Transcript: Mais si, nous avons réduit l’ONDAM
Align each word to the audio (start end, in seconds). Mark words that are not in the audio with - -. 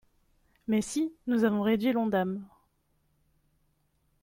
Mais 0.67 0.81
si, 0.81 1.13
nous 1.27 1.43
avons 1.43 1.61
réduit 1.61 1.91
l’ONDAM 1.93 2.43